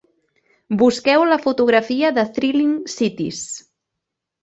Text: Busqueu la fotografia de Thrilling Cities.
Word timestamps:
Busqueu 0.81 1.27
la 1.33 1.37
fotografia 1.45 2.11
de 2.17 2.25
Thrilling 2.41 2.75
Cities. 2.97 3.47